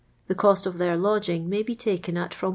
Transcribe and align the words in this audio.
The 0.29 0.33
cost 0.33 0.65
of 0.65 0.79
their 0.79 0.97
lodging 0.97 1.47
may 1.47 1.61
be 1.61 1.75
taken 1.75 2.17
at 2.17 2.33
from 2.33 2.49
1*. 2.49 2.49